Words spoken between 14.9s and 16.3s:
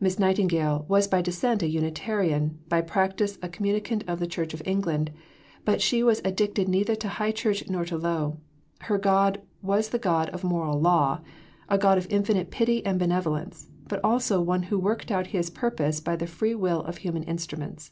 out His purpose by the